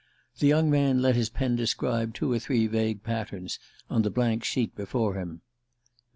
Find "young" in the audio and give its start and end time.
0.47-0.71